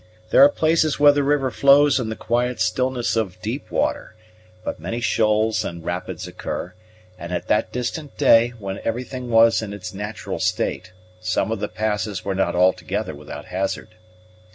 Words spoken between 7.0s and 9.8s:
and at that distant day, when everything was in